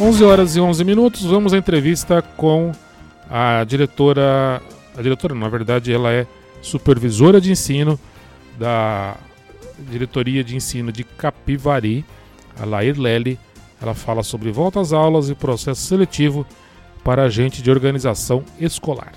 11 0.00 0.24
horas 0.24 0.54
e 0.54 0.60
11 0.60 0.84
minutos, 0.84 1.24
vamos 1.24 1.52
à 1.52 1.58
entrevista 1.58 2.22
com 2.22 2.70
a 3.28 3.64
diretora, 3.64 4.62
a 4.96 5.02
diretora, 5.02 5.34
na 5.34 5.48
verdade, 5.48 5.92
ela 5.92 6.12
é 6.12 6.24
supervisora 6.62 7.40
de 7.40 7.50
ensino 7.50 7.98
da 8.56 9.16
Diretoria 9.90 10.44
de 10.44 10.54
Ensino 10.54 10.92
de 10.92 11.02
Capivari, 11.02 12.04
a 12.60 12.64
Lair 12.64 12.96
Lely. 12.96 13.38
Ela 13.82 13.92
fala 13.92 14.22
sobre 14.22 14.52
volta 14.52 14.80
às 14.80 14.92
aulas 14.92 15.30
e 15.30 15.34
processo 15.34 15.82
seletivo 15.82 16.46
para 17.02 17.24
agente 17.24 17.60
de 17.60 17.70
organização 17.70 18.44
escolar. 18.60 19.12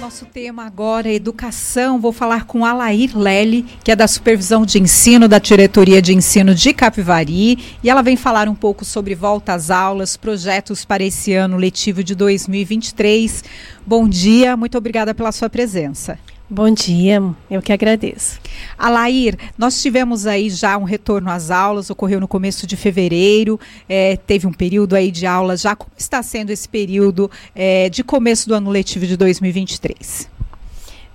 Nosso 0.00 0.24
tema 0.24 0.64
agora 0.64 1.10
é 1.10 1.14
educação. 1.14 2.00
Vou 2.00 2.10
falar 2.10 2.46
com 2.46 2.64
Alair 2.64 3.16
Lely, 3.16 3.66
que 3.84 3.92
é 3.92 3.96
da 3.96 4.08
Supervisão 4.08 4.64
de 4.64 4.80
Ensino 4.80 5.28
da 5.28 5.38
Diretoria 5.38 6.00
de 6.00 6.14
Ensino 6.14 6.54
de 6.54 6.72
Capivari, 6.72 7.76
e 7.84 7.90
ela 7.90 8.00
vem 8.00 8.16
falar 8.16 8.48
um 8.48 8.54
pouco 8.54 8.82
sobre 8.82 9.14
volta 9.14 9.52
às 9.52 9.70
aulas, 9.70 10.16
projetos 10.16 10.86
para 10.86 11.04
esse 11.04 11.34
ano 11.34 11.58
letivo 11.58 12.02
de 12.02 12.14
2023. 12.14 13.44
Bom 13.86 14.08
dia, 14.08 14.56
muito 14.56 14.78
obrigada 14.78 15.14
pela 15.14 15.32
sua 15.32 15.50
presença. 15.50 16.18
Bom 16.52 16.68
dia, 16.68 17.22
eu 17.48 17.62
que 17.62 17.72
agradeço. 17.72 18.40
Alair, 18.76 19.38
nós 19.56 19.80
tivemos 19.80 20.26
aí 20.26 20.50
já 20.50 20.76
um 20.76 20.82
retorno 20.82 21.30
às 21.30 21.48
aulas, 21.48 21.90
ocorreu 21.90 22.18
no 22.18 22.26
começo 22.26 22.66
de 22.66 22.76
fevereiro, 22.76 23.58
é, 23.88 24.16
teve 24.16 24.48
um 24.48 24.52
período 24.52 24.96
aí 24.96 25.12
de 25.12 25.26
aulas 25.26 25.60
já. 25.60 25.76
Como 25.76 25.92
está 25.96 26.20
sendo 26.24 26.50
esse 26.50 26.68
período 26.68 27.30
é, 27.54 27.88
de 27.88 28.02
começo 28.02 28.48
do 28.48 28.54
ano 28.56 28.68
letivo 28.68 29.06
de 29.06 29.16
2023? 29.16 30.39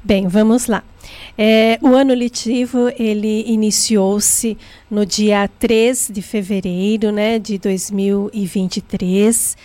Bem, 0.05 0.27
vamos 0.27 0.67
lá. 0.67 0.83
É, 1.35 1.79
o 1.81 1.87
ano 1.87 2.13
letivo 2.13 2.91
ele 2.95 3.43
iniciou-se 3.47 4.55
no 4.87 5.03
dia 5.03 5.49
3 5.57 6.11
de 6.13 6.21
fevereiro 6.21 7.11
né, 7.11 7.39
de 7.39 7.57
2023. 7.57 9.57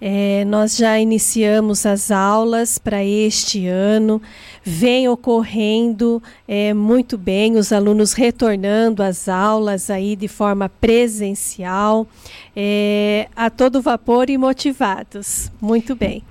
É, 0.00 0.44
nós 0.44 0.76
já 0.76 1.00
iniciamos 1.00 1.84
as 1.84 2.12
aulas 2.12 2.78
para 2.78 3.04
este 3.04 3.66
ano, 3.66 4.22
vem 4.62 5.08
ocorrendo 5.08 6.22
é, 6.46 6.72
muito 6.72 7.18
bem, 7.18 7.56
os 7.56 7.72
alunos 7.72 8.12
retornando 8.12 9.02
às 9.02 9.28
aulas 9.28 9.90
aí 9.90 10.14
de 10.14 10.28
forma 10.28 10.68
presencial, 10.68 12.06
é, 12.54 13.26
a 13.34 13.50
todo 13.50 13.82
vapor 13.82 14.30
e 14.30 14.38
motivados. 14.38 15.50
Muito 15.60 15.96
bem. 15.96 16.22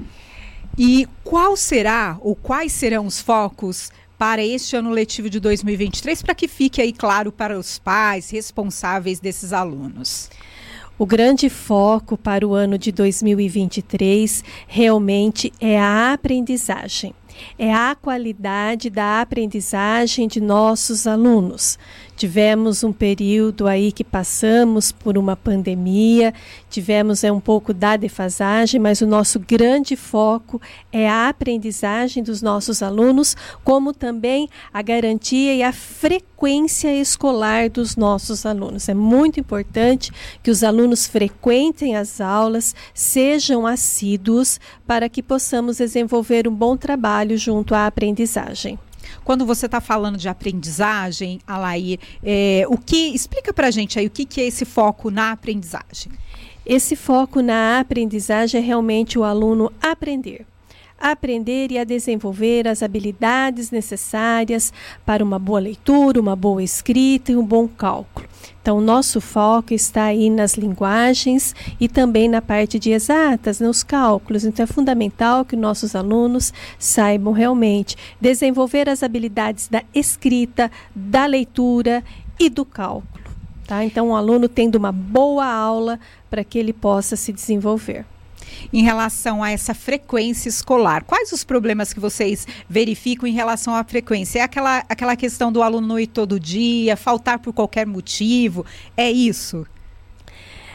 E 0.78 1.08
qual 1.24 1.58
será 1.58 2.18
ou 2.22 2.36
quais 2.36 2.72
serão 2.72 3.08
os 3.08 3.20
focos 3.20 3.92
para 4.16 4.46
este 4.46 4.76
ano 4.76 4.92
letivo 4.92 5.28
de 5.28 5.40
2023, 5.40 6.22
para 6.22 6.36
que 6.36 6.48
fique 6.48 6.80
aí 6.80 6.94
claro 6.94 7.32
para 7.32 7.58
os 7.58 7.80
pais 7.80 8.30
responsáveis 8.30 9.20
desses 9.20 9.54
alunos? 9.54 10.30
O 11.00 11.06
grande 11.06 11.50
foco 11.50 12.16
para 12.16 12.48
o 12.48 12.54
ano 12.54 12.78
de 12.78 12.92
2023 12.92 14.44
realmente 14.68 15.52
é 15.60 15.80
a 15.80 16.14
aprendizagem 16.14 17.14
é 17.58 17.74
a 17.74 17.96
qualidade 17.96 18.90
da 18.90 19.22
aprendizagem 19.22 20.28
de 20.28 20.42
nossos 20.42 21.08
alunos. 21.08 21.78
Tivemos 22.18 22.84
um 22.84 22.92
período 22.92 23.68
aí 23.68 23.92
que 23.92 24.04
passamos 24.04 24.92
por 24.92 25.20
uma 25.20 25.36
pandemia, 25.36 26.34
tivemos 26.68 27.24
é, 27.24 27.32
um 27.32 27.40
pouco 27.40 27.76
da 27.76 27.96
defasagem, 27.96 28.82
mas 28.82 29.02
o 29.02 29.06
nosso 29.06 29.40
grande 29.40 29.96
foco 29.96 30.60
é 30.92 31.08
a 31.08 31.30
aprendizagem 31.30 32.24
dos 32.24 32.42
nossos 32.42 32.82
alunos, 32.82 33.38
como 33.64 33.94
também 33.94 34.50
a 34.74 34.82
garantia 34.82 35.54
e 35.54 35.62
a 35.62 35.72
frequência 35.72 36.92
escolar 37.00 37.70
dos 37.70 37.96
nossos 37.96 38.48
alunos. 38.48 38.90
É 38.90 38.96
muito 38.96 39.40
importante 39.40 40.12
que 40.42 40.50
os 40.50 40.64
alunos 40.64 41.06
frequentem 41.06 41.96
as 41.96 42.20
aulas, 42.20 42.74
sejam 42.96 43.68
assíduos, 43.68 44.60
para 44.88 45.08
que 45.08 45.22
possamos 45.22 45.78
desenvolver 45.78 46.48
um 46.48 46.56
bom 46.56 46.76
trabalho 46.76 47.38
junto 47.38 47.76
à 47.76 47.86
aprendizagem. 47.86 48.80
Quando 49.24 49.46
você 49.46 49.66
está 49.66 49.80
falando 49.80 50.18
de 50.18 50.30
aprendizagem, 50.30 51.40
Alair, 51.46 52.00
é, 52.24 52.66
o 52.68 52.78
que 52.78 53.14
explica 53.14 53.54
para 53.54 53.68
a 53.68 53.72
gente 53.72 54.00
aí 54.00 54.08
o 54.08 54.10
que, 54.10 54.26
que 54.26 54.42
é 54.42 54.46
esse 54.46 54.66
foco 54.66 55.10
na 55.10 55.32
aprendizagem? 55.32 56.12
Esse 56.66 56.96
foco 56.96 57.42
na 57.42 57.80
aprendizagem 57.80 58.62
é 58.62 58.64
realmente 58.64 59.18
o 59.18 59.24
aluno 59.24 59.72
aprender 59.82 60.46
aprender 61.00 61.72
e 61.72 61.78
a 61.78 61.84
desenvolver 61.84 62.68
as 62.68 62.82
habilidades 62.82 63.72
necessárias 63.72 64.74
para 65.06 65.24
uma 65.24 65.38
boa 65.38 65.60
leitura, 65.60 66.20
uma 66.20 66.36
boa 66.36 66.64
escrita 66.64 67.32
e 67.32 67.38
um 67.38 67.46
bom 67.46 67.68
cálculo. 67.68 68.28
Então, 68.62 68.82
nosso 68.82 69.22
foco 69.22 69.74
está 69.74 70.06
aí 70.06 70.30
nas 70.30 70.56
linguagens 70.56 71.56
e 71.80 71.88
também 71.88 72.28
na 72.28 72.42
parte 72.42 72.78
de 72.78 72.92
exatas, 72.92 73.62
nos 73.62 73.82
cálculos. 73.82 74.44
Então, 74.44 74.64
é 74.64 74.68
fundamental 74.68 75.46
que 75.46 75.56
nossos 75.56 75.96
alunos 75.96 76.54
saibam 76.78 77.32
realmente 77.32 77.96
desenvolver 78.20 78.90
as 78.90 79.04
habilidades 79.04 79.70
da 79.70 79.84
escrita, 79.94 80.70
da 80.94 81.26
leitura 81.26 82.04
e 82.38 82.50
do 82.50 82.66
cálculo. 82.66 83.24
Tá? 83.66 83.86
Então, 83.86 84.08
o 84.08 84.12
um 84.12 84.16
aluno 84.16 84.50
tendo 84.50 84.76
uma 84.76 84.92
boa 84.92 85.46
aula 85.46 86.00
para 86.30 86.44
que 86.44 86.60
ele 86.60 86.74
possa 86.74 87.16
se 87.16 87.32
desenvolver 87.32 88.06
em 88.72 88.84
relação 88.84 89.44
a 89.44 89.52
essa 89.52 89.74
frequência 89.74 90.50
escolar. 90.50 91.04
Quais 91.04 91.32
os 91.32 91.44
problemas 91.44 91.94
que 91.94 92.00
vocês 92.00 92.48
verificam 92.70 93.28
em 93.28 93.34
relação 93.34 93.76
à 93.76 93.84
frequência? 93.84 94.40
É 94.40 94.42
aquela, 94.44 94.84
aquela 94.90 95.16
questão 95.16 95.52
do 95.52 95.62
aluno 95.62 96.00
ir 96.00 96.08
todo 96.08 96.40
dia, 96.40 96.96
faltar 96.96 97.40
por 97.40 97.54
qualquer 97.54 97.86
motivo? 97.86 98.66
É 98.96 99.10
isso? 99.12 99.66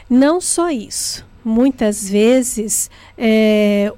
Não 0.09 0.39
só 0.41 0.69
isso. 0.69 1.25
Muitas 1.43 2.09
vezes 2.09 2.89
é, 3.17 3.91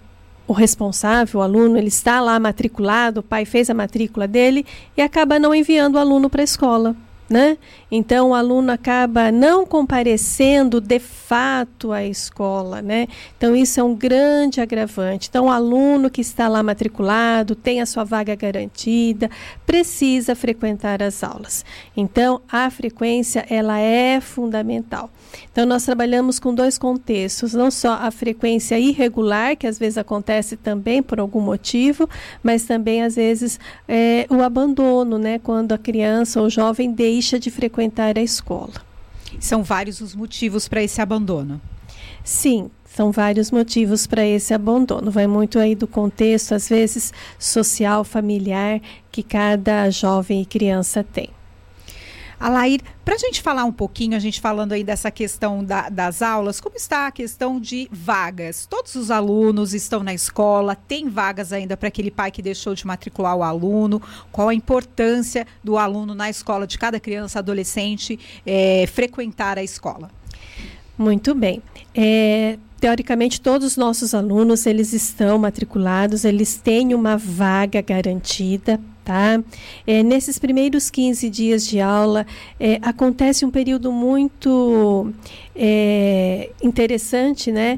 o 0.48 0.54
responsável, 0.54 1.40
o 1.40 1.44
aluno, 1.44 1.78
ele 1.78 1.88
está 1.88 2.20
lá 2.20 2.40
matriculado, 2.40 3.20
o 3.20 3.24
pai 3.24 3.46
fez 3.46 3.70
a 3.70 3.74
matrícula 3.74 4.28
dele 4.28 4.66
e 4.96 5.02
acaba 5.02 5.40
não 5.40 5.54
enviando 5.54 5.96
o 5.96 6.00
aluno 6.00 6.30
para 6.30 6.42
a 6.42 6.44
escola. 6.44 6.96
Né? 7.28 7.58
Então 7.90 8.30
o 8.30 8.34
aluno 8.36 8.72
acaba 8.72 9.32
não 9.32 9.66
comparecendo 9.66 10.80
de 10.80 11.00
fato 11.00 11.92
à 11.92 12.06
escola, 12.06 12.84
né? 12.84 13.08
Então 13.36 13.56
isso 13.56 13.80
é 13.80 13.84
um 13.84 13.96
grande 13.96 14.62
agravante. 14.62 15.28
Então 15.28 15.46
o 15.46 15.50
aluno 15.50 16.10
que 16.12 16.22
está 16.22 16.48
lá 16.48 16.62
matriculado, 16.62 17.56
tem 17.56 17.82
a 17.82 17.86
sua 17.88 18.04
vaga 18.04 18.36
garantida, 18.36 19.30
precisa 19.66 20.36
frequentar 20.36 21.02
as 21.02 21.24
aulas. 21.24 21.66
Então 21.98 22.42
a 22.48 22.70
frequência 22.70 23.44
ela 23.50 23.80
é 23.80 24.22
fundamental. 24.22 25.10
Então 25.52 25.66
nós 25.66 25.84
trabalhamos 25.84 26.40
com 26.40 26.54
dois 26.54 26.78
contextos, 26.78 27.54
não 27.54 27.72
só 27.72 27.94
a 27.94 28.12
frequência 28.12 28.78
irregular, 28.78 29.56
que 29.56 29.66
às 29.66 29.80
vezes 29.80 29.98
acontece 29.98 30.56
também 30.56 31.02
por 31.02 31.20
algum 31.20 31.42
motivo, 31.42 32.10
mas 32.44 32.66
também 32.66 33.02
às 33.02 33.16
vezes 33.16 33.60
é, 33.88 34.28
o 34.30 34.42
abandono, 34.42 35.18
né? 35.18 35.40
Quando 35.40 35.72
a 35.72 35.78
criança 35.78 36.42
ou 36.42 36.50
jovem 36.50 36.92
deixa 36.92 37.15
deixa 37.16 37.40
de 37.40 37.50
frequentar 37.50 38.18
a 38.18 38.22
escola. 38.22 38.74
São 39.40 39.64
vários 39.64 40.02
os 40.02 40.14
motivos 40.14 40.68
para 40.68 40.84
esse 40.84 41.00
abandono. 41.00 41.62
Sim, 42.26 42.70
são 42.84 43.10
vários 43.10 43.52
motivos 43.52 44.06
para 44.06 44.26
esse 44.26 44.54
abandono. 44.54 45.10
Vai 45.10 45.26
muito 45.26 45.58
aí 45.58 45.76
do 45.76 45.88
contexto, 45.88 46.54
às 46.54 46.68
vezes 46.68 47.14
social, 47.40 48.04
familiar, 48.04 48.82
que 49.10 49.24
cada 49.24 49.90
jovem 49.90 50.42
e 50.42 50.46
criança 50.46 51.06
tem. 51.06 51.30
Alair, 52.40 52.82
para 53.04 53.16
a 53.16 53.18
gente 53.18 53.42
falar 53.42 53.64
um 53.66 53.72
pouquinho, 53.72 54.16
a 54.16 54.20
gente 54.20 54.42
falando 54.42 54.74
aí 54.74 54.84
dessa 54.84 55.10
questão 55.10 55.64
da, 55.64 55.90
das 55.90 56.22
aulas, 56.22 56.60
como 56.60 56.76
está 56.76 57.08
a 57.08 57.12
questão 57.12 57.60
de 57.60 57.88
vagas? 57.92 58.66
Todos 58.66 58.96
os 58.96 59.10
alunos 59.10 59.74
estão 59.74 60.04
na 60.04 60.14
escola, 60.14 60.76
tem 60.76 61.08
vagas 61.08 61.54
ainda 61.54 61.78
para 61.78 61.88
aquele 61.88 62.12
pai 62.12 62.32
que 62.32 62.42
deixou 62.42 62.76
de 62.76 62.86
matricular 62.86 63.36
o 63.36 63.44
aluno? 63.44 64.02
Qual 64.32 64.50
a 64.50 64.54
importância 64.54 65.48
do 65.64 65.78
aluno 65.78 66.14
na 66.14 66.30
escola, 66.30 66.68
de 66.68 66.78
cada 66.78 67.00
criança, 67.00 67.40
adolescente, 67.40 68.20
é, 68.46 68.86
frequentar 68.88 69.58
a 69.58 69.64
escola? 69.64 70.10
Muito 70.98 71.36
bem. 71.36 71.62
É, 71.94 72.58
teoricamente 72.86 73.42
todos 73.42 73.66
os 73.66 73.78
nossos 73.78 74.14
alunos 74.14 74.68
eles 74.68 74.94
estão 74.94 75.40
matriculados, 75.40 76.24
eles 76.24 76.58
têm 76.58 76.94
uma 76.94 77.18
vaga 77.18 77.82
garantida 77.82 78.80
Tá? 79.04 79.40
É, 79.86 80.02
nesses 80.02 80.40
primeiros 80.40 80.90
15 80.90 81.30
dias 81.30 81.68
de 81.68 81.80
aula, 81.80 82.26
é, 82.60 82.80
acontece 82.82 83.46
um 83.46 83.52
período 83.52 83.92
muito 83.92 85.14
é, 85.56 86.50
interessante, 86.60 87.52
né? 87.52 87.78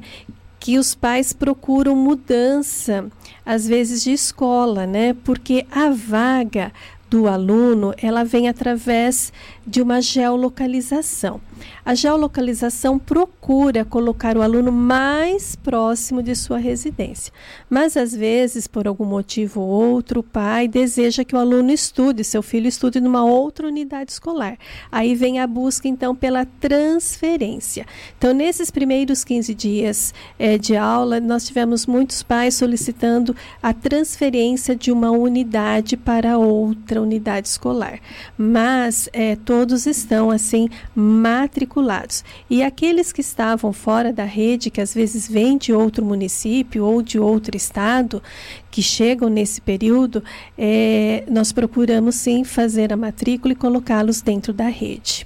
Que 0.57 0.77
os 0.77 0.95
pais 0.95 1.33
procuram 1.33 1.97
mudança, 1.97 3.11
às 3.45 3.67
vezes 3.67 4.03
de 4.05 4.13
escola, 4.13 4.87
né? 4.87 5.17
Porque 5.25 5.65
a 5.69 5.89
vaga 5.89 6.71
do 7.09 7.27
aluno, 7.27 7.93
ela 8.01 8.23
vem 8.23 8.47
através 8.47 9.33
de 9.67 9.81
uma 9.81 10.01
geolocalização. 10.01 11.41
A 11.83 11.95
geolocalização 11.95 12.99
procura 12.99 13.83
colocar 13.83 14.37
o 14.37 14.41
aluno 14.41 14.71
mais 14.71 15.55
próximo 15.55 16.21
de 16.21 16.35
sua 16.35 16.57
residência, 16.57 17.33
mas 17.69 17.97
às 17.97 18.13
vezes, 18.13 18.67
por 18.67 18.87
algum 18.87 19.05
motivo 19.05 19.61
ou 19.61 19.67
outro, 19.67 20.19
o 20.19 20.23
pai 20.23 20.67
deseja 20.67 21.23
que 21.23 21.35
o 21.35 21.39
aluno 21.39 21.71
estude, 21.71 22.23
seu 22.23 22.41
filho 22.41 22.67
estude 22.67 22.99
numa 22.99 23.23
outra 23.23 23.67
unidade 23.67 24.11
escolar. 24.11 24.57
Aí 24.91 25.15
vem 25.15 25.39
a 25.39 25.47
busca, 25.47 25.87
então, 25.87 26.15
pela 26.15 26.45
transferência. 26.45 27.85
Então, 28.17 28.33
nesses 28.33 28.69
primeiros 28.69 29.23
15 29.23 29.53
dias 29.53 30.13
é, 30.37 30.57
de 30.57 30.75
aula, 30.75 31.19
nós 31.19 31.45
tivemos 31.45 31.85
muitos 31.85 32.21
pais 32.21 32.55
solicitando 32.55 33.35
a 33.61 33.73
transferência 33.73 34.75
de 34.75 34.91
uma 34.91 35.11
unidade 35.11 35.97
para 35.97 36.37
outra 36.37 37.01
unidade 37.01 37.47
escolar, 37.47 37.99
mas 38.37 39.09
é, 39.11 39.35
todos 39.57 39.87
estão 39.87 40.29
assim 40.29 40.69
matriculados. 40.93 42.23
E 42.47 42.61
aqueles 42.61 43.11
que 43.11 43.21
estavam 43.21 43.73
fora 43.73 44.13
da 44.13 44.23
rede, 44.23 44.69
que 44.69 44.79
às 44.79 44.93
vezes 44.93 45.27
vêm 45.27 45.57
de 45.57 45.73
outro 45.73 46.05
município 46.05 46.85
ou 46.85 47.01
de 47.01 47.17
outro 47.17 47.57
estado, 47.57 48.21
que 48.69 48.83
chegam 48.83 49.29
nesse 49.29 49.59
período, 49.59 50.23
é, 50.55 51.23
nós 51.27 51.51
procuramos 51.51 52.13
sim 52.13 52.43
fazer 52.43 52.93
a 52.93 52.97
matrícula 52.97 53.53
e 53.53 53.55
colocá-los 53.55 54.21
dentro 54.21 54.53
da 54.53 54.67
rede 54.67 55.25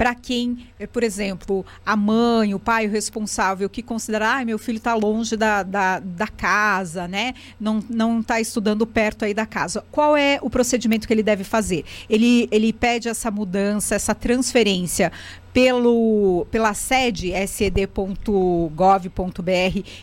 para 0.00 0.14
quem, 0.14 0.66
eh, 0.78 0.86
por 0.86 1.02
exemplo, 1.02 1.62
a 1.84 1.94
mãe, 1.94 2.54
o 2.54 2.58
pai, 2.58 2.86
o 2.86 2.90
responsável, 2.90 3.68
que 3.68 3.82
considerar, 3.82 4.40
ah, 4.40 4.44
meu 4.46 4.58
filho 4.58 4.78
está 4.78 4.94
longe 4.94 5.36
da, 5.36 5.62
da, 5.62 5.98
da, 6.00 6.26
casa, 6.26 7.06
né? 7.06 7.34
Não 7.60 8.20
está 8.20 8.40
estudando 8.40 8.86
perto 8.86 9.26
aí 9.26 9.34
da 9.34 9.44
casa. 9.44 9.84
Qual 9.92 10.16
é 10.16 10.38
o 10.40 10.48
procedimento 10.48 11.06
que 11.06 11.12
ele 11.12 11.22
deve 11.22 11.44
fazer? 11.44 11.84
Ele, 12.08 12.48
ele 12.50 12.72
pede 12.72 13.10
essa 13.10 13.30
mudança, 13.30 13.94
essa 13.94 14.14
transferência 14.14 15.12
pelo, 15.52 16.46
pela 16.50 16.72
sede 16.72 17.32
sed.gov.br, 17.46 18.30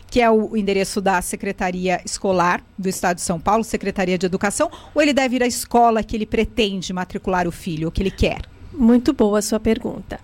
que 0.08 0.20
é 0.20 0.30
o 0.30 0.56
endereço 0.56 1.00
da 1.00 1.20
Secretaria 1.20 2.00
Escolar 2.04 2.62
do 2.78 2.88
Estado 2.88 3.16
de 3.16 3.22
São 3.22 3.40
Paulo, 3.40 3.64
Secretaria 3.64 4.16
de 4.16 4.26
Educação, 4.26 4.70
ou 4.94 5.02
ele 5.02 5.12
deve 5.12 5.34
ir 5.34 5.42
à 5.42 5.46
escola 5.48 6.04
que 6.04 6.14
ele 6.14 6.24
pretende 6.24 6.92
matricular 6.92 7.48
o 7.48 7.50
filho, 7.50 7.88
o 7.88 7.90
que 7.90 8.00
ele 8.00 8.12
quer? 8.12 8.57
Muito 8.78 9.12
boa 9.12 9.40
a 9.40 9.42
sua 9.42 9.58
pergunta. 9.58 10.20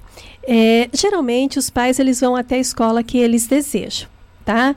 É, 0.46 0.88
geralmente 0.92 1.58
os 1.58 1.70
pais 1.70 1.98
eles 1.98 2.20
vão 2.20 2.36
até 2.36 2.54
a 2.54 2.60
escola 2.60 3.02
que 3.02 3.18
eles 3.18 3.48
desejam, 3.48 4.08
tá? 4.44 4.76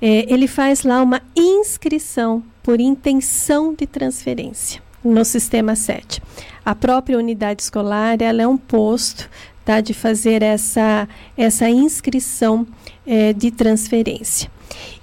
É, 0.00 0.32
ele 0.32 0.48
faz 0.48 0.82
lá 0.82 1.02
uma 1.02 1.20
inscrição 1.36 2.42
por 2.62 2.80
intenção 2.80 3.74
de 3.74 3.86
transferência 3.86 4.82
no 5.04 5.26
sistema 5.26 5.76
7. 5.76 6.22
A 6.64 6.74
própria 6.74 7.18
unidade 7.18 7.62
escolar 7.62 8.22
ela 8.22 8.40
é 8.40 8.46
um 8.46 8.56
posto 8.56 9.28
tá, 9.62 9.82
de 9.82 9.92
fazer 9.92 10.42
essa, 10.42 11.06
essa 11.36 11.68
inscrição 11.68 12.66
é, 13.06 13.34
de 13.34 13.50
transferência. 13.50 14.50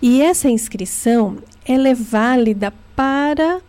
E 0.02 0.24
essa 0.24 0.50
inscrição 0.50 1.38
ela 1.64 1.90
é 1.90 1.94
válida 1.94 2.74
para 2.96 3.62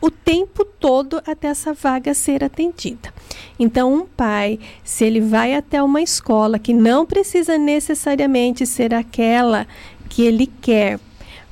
o 0.00 0.10
tempo 0.10 0.64
todo 0.64 1.20
até 1.26 1.48
essa 1.48 1.74
vaga 1.74 2.14
ser 2.14 2.44
atendida. 2.44 3.12
Então, 3.58 3.92
um 3.94 4.06
pai, 4.06 4.58
se 4.84 5.04
ele 5.04 5.20
vai 5.20 5.54
até 5.54 5.82
uma 5.82 6.02
escola 6.02 6.58
que 6.58 6.74
não 6.74 7.06
precisa 7.06 7.56
necessariamente 7.56 8.66
ser 8.66 8.92
aquela 8.92 9.66
que 10.08 10.22
ele 10.22 10.46
quer, 10.60 10.98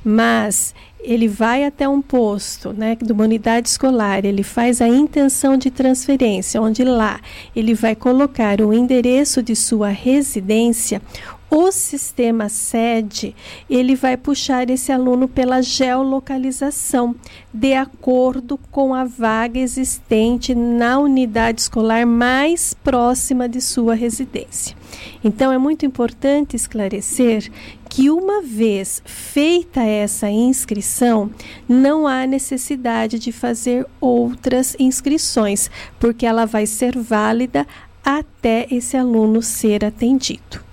mas 0.03 0.73
ele 1.05 1.27
vai 1.27 1.63
até 1.63 1.87
um 1.87 2.01
posto, 2.01 2.73
né, 2.73 2.97
de 2.99 3.11
uma 3.11 3.23
unidade 3.23 3.69
escolar, 3.69 4.25
ele 4.25 4.41
faz 4.41 4.81
a 4.81 4.87
intenção 4.87 5.55
de 5.55 5.69
transferência, 5.69 6.59
onde 6.59 6.83
lá 6.83 7.19
ele 7.55 7.75
vai 7.75 7.95
colocar 7.95 8.59
o 8.59 8.73
endereço 8.73 9.43
de 9.43 9.55
sua 9.55 9.89
residência, 9.89 11.01
o 11.49 11.71
sistema 11.71 12.49
sede, 12.49 13.35
ele 13.69 13.95
vai 13.95 14.17
puxar 14.17 14.69
esse 14.69 14.91
aluno 14.91 15.27
pela 15.27 15.61
geolocalização, 15.61 17.15
de 17.53 17.73
acordo 17.73 18.57
com 18.71 18.93
a 18.93 19.05
vaga 19.05 19.59
existente 19.59 20.53
na 20.53 20.99
unidade 20.99 21.61
escolar 21.61 22.05
mais 22.05 22.73
próxima 22.73 23.47
de 23.47 23.61
sua 23.61 23.95
residência. 23.95 24.75
Então 25.23 25.51
é 25.51 25.57
muito 25.57 25.85
importante 25.85 26.55
esclarecer 26.55 27.49
que 27.89 28.09
uma 28.09 28.41
vez 28.41 29.01
feita 29.05 29.81
essa 29.81 30.29
inscrição, 30.29 31.29
não 31.69 32.05
há 32.05 32.27
necessidade 32.27 33.17
de 33.17 33.31
fazer 33.31 33.87
outras 34.01 34.75
inscrições, 34.77 35.71
porque 35.99 36.25
ela 36.25 36.45
vai 36.45 36.65
ser 36.65 36.97
válida 36.97 37.65
até 38.03 38.67
esse 38.69 38.97
aluno 38.97 39.41
ser 39.41 39.85
atendido. 39.85 40.65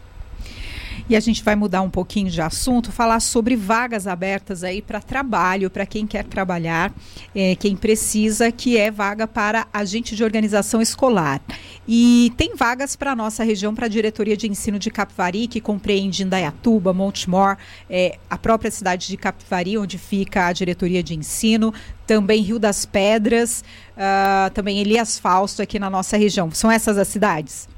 E 1.13 1.17
a 1.17 1.21
gente 1.21 1.45
vai 1.45 1.55
mudar 1.55 1.83
um 1.83 1.91
pouquinho 1.91 2.31
de 2.31 2.41
assunto, 2.41 2.91
falar 2.91 3.21
sobre 3.21 3.55
vagas 3.55 4.07
abertas 4.07 4.65
aí 4.65 4.81
para 4.81 4.99
trabalho, 4.99 5.69
para 5.69 5.85
quem 5.85 6.07
quer 6.07 6.25
trabalhar, 6.25 6.91
é, 7.35 7.55
quem 7.55 7.77
precisa, 7.77 8.51
que 8.51 8.79
é 8.79 8.91
vaga 8.91 9.27
para 9.27 9.67
agente 9.75 10.17
de 10.17 10.25
organização 10.25 10.81
escolar. 10.81 11.43
E 11.87 12.33
tem 12.39 12.57
vagas 12.57 12.97
para 12.97 13.13
a 13.13 13.15
nossa 13.15 13.45
região, 13.45 13.75
para 13.75 13.85
a 13.85 13.91
diretoria 13.91 14.35
de 14.39 14.49
ensino 14.49 14.79
de 14.79 14.91
Capivari, 14.91 15.47
que 15.49 15.61
compreende 15.61 16.23
Indaiatuba, 16.23 16.95
Montemor, 16.95 17.59
é, 17.91 18.17
a 18.31 18.39
própria 18.39 18.71
cidade 18.71 19.09
de 19.09 19.19
Capivari, 19.19 19.77
onde 19.77 19.99
fica 19.99 20.47
a 20.47 20.53
diretoria 20.55 21.03
de 21.03 21.15
ensino, 21.15 21.75
também 22.07 22.41
Rio 22.41 22.59
das 22.59 22.87
Pedras, 22.87 23.63
uh, 23.99 24.51
também 24.55 24.79
Elias 24.79 25.19
Fausto 25.19 25.61
aqui 25.61 25.79
na 25.79 25.91
nossa 25.91 26.17
região. 26.17 26.51
São 26.53 26.71
essas 26.71 26.97
as 26.97 27.09
cidades? 27.09 27.69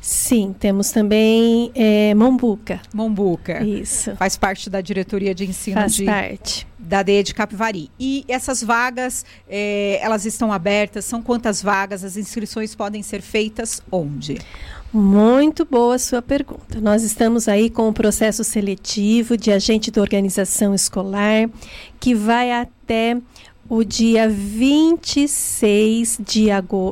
Sim, 0.00 0.54
temos 0.58 0.90
também 0.90 1.70
é, 1.74 2.14
Mombuca. 2.14 2.80
Mombuca. 2.92 3.62
Isso. 3.62 4.16
Faz 4.16 4.36
parte 4.36 4.70
da 4.70 4.80
diretoria 4.80 5.34
de 5.34 5.44
ensino 5.44 5.78
Faz 5.78 5.94
de, 5.94 6.04
parte. 6.04 6.66
da 6.78 7.02
DE 7.02 7.22
de 7.22 7.34
Capivari. 7.34 7.90
E 8.00 8.24
essas 8.26 8.62
vagas, 8.62 9.26
é, 9.48 9.98
elas 10.02 10.24
estão 10.24 10.52
abertas? 10.52 11.04
São 11.04 11.20
quantas 11.20 11.62
vagas? 11.62 12.02
As 12.02 12.16
inscrições 12.16 12.74
podem 12.74 13.02
ser 13.02 13.20
feitas 13.20 13.82
onde? 13.92 14.38
Muito 14.92 15.64
boa 15.64 15.94
a 15.94 15.98
sua 15.98 16.20
pergunta. 16.20 16.80
Nós 16.80 17.04
estamos 17.04 17.46
aí 17.46 17.70
com 17.70 17.88
o 17.88 17.92
processo 17.92 18.42
seletivo 18.42 19.36
de 19.36 19.52
agente 19.52 19.90
da 19.90 20.00
organização 20.00 20.74
escolar, 20.74 21.48
que 22.00 22.12
vai 22.12 22.50
até 22.50 23.16
o 23.70 23.84
dia 23.84 24.28
26 24.28 26.18
de, 26.26 26.46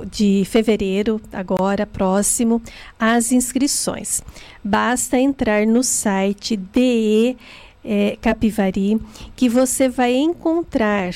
de 0.08 0.44
fevereiro, 0.44 1.20
agora 1.32 1.84
próximo, 1.84 2.62
as 2.96 3.32
inscrições. 3.32 4.22
Basta 4.62 5.18
entrar 5.18 5.66
no 5.66 5.82
site 5.82 6.56
DE 6.56 7.36
é, 7.84 8.16
Capivari, 8.22 8.96
que 9.34 9.48
você 9.48 9.88
vai 9.88 10.14
encontrar 10.14 11.12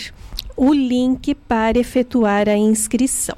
o 0.56 0.74
link 0.74 1.32
para 1.32 1.78
efetuar 1.78 2.48
a 2.48 2.56
inscrição. 2.56 3.36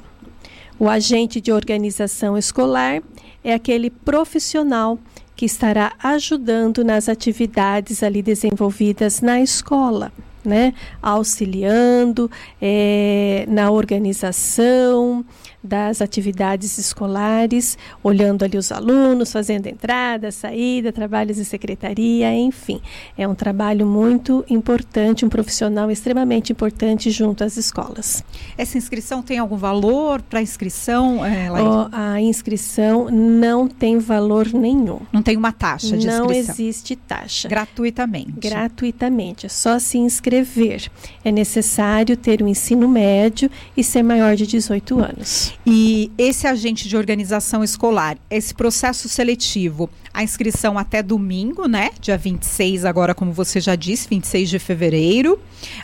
O 0.79 0.89
agente 0.89 1.39
de 1.39 1.51
organização 1.51 2.35
escolar 2.35 3.03
é 3.43 3.53
aquele 3.53 3.91
profissional 3.91 4.97
que 5.35 5.45
estará 5.45 5.93
ajudando 6.01 6.83
nas 6.83 7.07
atividades 7.07 8.01
ali 8.01 8.23
desenvolvidas 8.23 9.21
na 9.21 9.39
escola 9.41 10.11
né, 10.45 10.73
auxiliando 11.01 12.29
é, 12.61 13.45
na 13.47 13.71
organização, 13.71 15.25
das 15.65 16.01
atividades 16.01 16.77
escolares, 16.77 17.77
olhando 18.03 18.45
ali 18.45 18.57
os 18.57 18.71
alunos, 18.71 19.31
fazendo 19.31 19.67
entrada, 19.67 20.31
saída, 20.31 20.91
trabalhos 20.91 21.37
de 21.37 21.45
secretaria, 21.45 22.33
enfim. 22.33 22.79
É 23.17 23.27
um 23.27 23.35
trabalho 23.35 23.85
muito 23.85 24.45
importante, 24.49 25.25
um 25.25 25.29
profissional 25.29 25.89
extremamente 25.89 26.51
importante 26.51 27.09
junto 27.11 27.43
às 27.43 27.57
escolas. 27.57 28.23
Essa 28.57 28.77
inscrição 28.77 29.21
tem 29.21 29.39
algum 29.39 29.57
valor 29.57 30.21
para 30.21 30.41
inscrição? 30.41 31.25
É, 31.25 31.51
oh, 31.51 31.89
a 31.91 32.21
inscrição 32.21 33.09
não 33.09 33.67
tem 33.67 33.97
valor 33.97 34.47
nenhum. 34.53 34.99
Não 35.11 35.21
tem 35.21 35.35
uma 35.35 35.51
taxa 35.51 35.97
de 35.97 36.05
não 36.05 36.25
inscrição? 36.25 36.27
Não 36.27 36.31
existe 36.31 36.95
taxa. 36.95 37.47
Gratuitamente? 37.47 38.33
Gratuitamente, 38.37 39.45
é 39.45 39.49
só 39.49 39.79
se 39.79 39.97
inscrever. 39.97 40.89
É 41.23 41.31
necessário 41.31 42.15
ter 42.15 42.41
o 42.41 42.45
um 42.45 42.47
ensino 42.47 42.87
médio 42.87 43.49
e 43.75 43.83
ser 43.83 44.03
maior 44.03 44.35
de 44.35 44.45
18 44.45 44.99
anos. 44.99 45.54
E 45.65 46.11
esse 46.17 46.47
agente 46.47 46.87
de 46.87 46.97
organização 46.97 47.63
escolar, 47.63 48.17
esse 48.29 48.53
processo 48.53 49.09
seletivo, 49.09 49.89
a 50.13 50.23
inscrição 50.23 50.77
até 50.77 51.03
domingo, 51.03 51.67
né? 51.67 51.91
Dia 51.99 52.17
26, 52.17 52.85
agora, 52.85 53.13
como 53.13 53.31
você 53.31 53.59
já 53.59 53.75
disse, 53.75 54.07
26 54.07 54.49
de 54.49 54.59
fevereiro. 54.59 55.39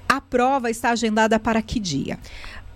A 0.08 0.22
prova 0.22 0.70
está 0.70 0.92
agendada 0.92 1.40
para 1.40 1.62
que 1.62 1.80
dia? 1.80 2.20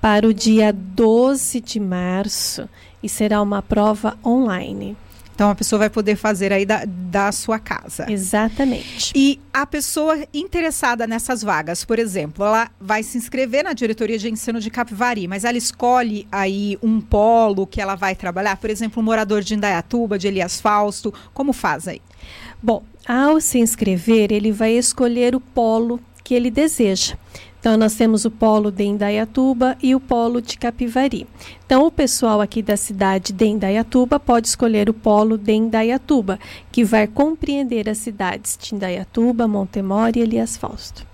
Para 0.01 0.27
o 0.27 0.33
dia 0.33 0.71
12 0.71 1.61
de 1.61 1.79
março 1.79 2.69
e 3.01 3.09
será 3.09 3.41
uma 3.41 3.61
prova 3.61 4.17
online. 4.23 4.95
Então 5.35 5.49
a 5.49 5.55
pessoa 5.55 5.79
vai 5.79 5.89
poder 5.89 6.15
fazer 6.15 6.53
aí 6.53 6.65
da, 6.65 6.83
da 6.85 7.29
sua 7.33 7.59
casa. 7.59 8.09
Exatamente. 8.09 9.11
E 9.13 9.39
a 9.53 9.65
pessoa 9.65 10.17
interessada 10.33 11.05
nessas 11.05 11.43
vagas, 11.43 11.83
por 11.83 11.99
exemplo, 11.99 12.45
ela 12.45 12.71
vai 12.79 13.03
se 13.03 13.17
inscrever 13.17 13.65
na 13.65 13.73
diretoria 13.73 14.17
de 14.17 14.29
ensino 14.29 14.61
de 14.61 14.69
Capivari, 14.71 15.27
mas 15.27 15.43
ela 15.43 15.57
escolhe 15.57 16.25
aí 16.31 16.77
um 16.81 17.01
polo 17.01 17.67
que 17.67 17.81
ela 17.81 17.95
vai 17.95 18.15
trabalhar, 18.15 18.55
por 18.55 18.69
exemplo, 18.69 19.01
um 19.01 19.05
morador 19.05 19.41
de 19.41 19.55
Indaiatuba, 19.55 20.17
de 20.17 20.27
Elias 20.27 20.61
Fausto, 20.61 21.13
como 21.33 21.51
faz 21.51 21.89
aí? 21.89 22.01
Bom, 22.63 22.81
ao 23.05 23.41
se 23.41 23.59
inscrever, 23.59 24.31
ele 24.31 24.53
vai 24.53 24.71
escolher 24.71 25.35
o 25.35 25.41
polo 25.41 25.99
que 26.23 26.33
ele 26.33 26.49
deseja. 26.49 27.17
Então, 27.65 27.77
nós 27.77 27.95
temos 27.95 28.25
o 28.25 28.29
polo 28.29 28.69
de 28.69 28.83
Indaiatuba 28.83 29.75
e 29.81 29.95
o 29.95 29.99
polo 29.99 30.39
de 30.39 30.55
Capivari. 30.55 31.25
Então, 31.65 31.87
o 31.87 31.89
pessoal 31.89 32.39
aqui 32.39 32.61
da 32.61 32.77
cidade 32.77 33.33
de 33.33 33.43
Indaiatuba 33.43 34.19
pode 34.19 34.47
escolher 34.47 34.87
o 34.87 34.93
polo 34.93 35.35
de 35.35 35.51
Indaiatuba, 35.51 36.39
que 36.71 36.83
vai 36.83 37.07
compreender 37.07 37.89
as 37.89 37.97
cidades 37.97 38.55
de 38.55 38.75
Indaiatuba, 38.75 39.47
Montemor 39.47 40.11
e 40.15 40.19
Elias 40.19 40.55
Fausto. 40.55 41.07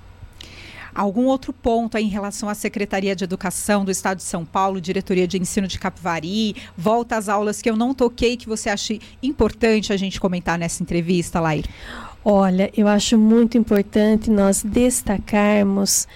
Algum 0.93 1.27
outro 1.27 1.53
ponto 1.53 1.95
aí 1.95 2.03
em 2.03 2.09
relação 2.09 2.49
à 2.49 2.53
Secretaria 2.53 3.15
de 3.15 3.23
Educação 3.23 3.85
do 3.85 3.91
Estado 3.91 4.17
de 4.17 4.23
São 4.23 4.43
Paulo, 4.43 4.81
Diretoria 4.81 5.25
de 5.25 5.39
Ensino 5.39 5.67
de 5.67 5.79
Capivari, 5.79 6.57
volta 6.77 7.15
às 7.15 7.29
aulas 7.29 7.61
que 7.61 7.69
eu 7.69 7.77
não 7.77 7.93
toquei, 7.93 8.35
que 8.35 8.49
você 8.49 8.69
acha 8.69 8.99
importante 9.23 9.93
a 9.93 9.95
gente 9.95 10.19
comentar 10.19 10.59
nessa 10.59 10.83
entrevista, 10.83 11.39
Lair? 11.39 11.63
Olha, 12.23 12.69
eu 12.77 12.87
acho 12.87 13.17
muito 13.17 13.57
importante 13.57 14.29
nós 14.29 14.61
destacarmos 14.61 16.07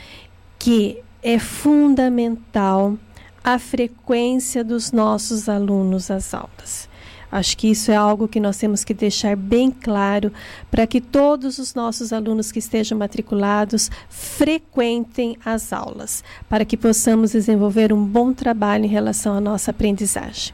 que 0.66 0.98
é 1.22 1.38
fundamental 1.38 2.98
a 3.44 3.60
frequência 3.60 4.64
dos 4.64 4.92
nossos 4.92 5.48
alunos 5.48 6.10
às 6.10 6.34
aulas. 6.34 6.90
Acho 7.32 7.56
que 7.56 7.70
isso 7.70 7.92
é 7.92 7.96
algo 7.96 8.28
que 8.28 8.40
nós 8.40 8.58
temos 8.58 8.84
que 8.84 8.92
deixar 8.92 9.36
bem 9.36 9.70
claro 9.70 10.34
para 10.72 10.88
que 10.88 11.00
todos 11.00 11.60
os 11.60 11.76
nossos 11.76 12.12
alunos 12.12 12.52
que 12.52 12.58
estejam 12.58 12.98
matriculados 12.98 13.92
frequentem 14.10 15.38
as 15.46 15.72
aulas, 15.72 16.24
para 16.50 16.66
que 16.66 16.76
possamos 16.76 17.34
desenvolver 17.34 17.94
um 17.94 18.04
bom 18.04 18.34
trabalho 18.34 18.86
em 18.86 18.90
relação 18.90 19.36
à 19.36 19.40
nossa 19.40 19.70
aprendizagem. 19.70 20.52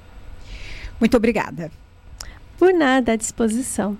Muito 0.99 1.15
obrigada. 1.15 1.71
Por 2.57 2.73
nada 2.73 3.13
à 3.13 3.15
disposição. 3.15 3.89